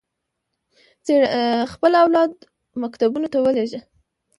[1.73, 2.31] خپل اولاد
[2.81, 3.79] مکتبونو ته ولېږي.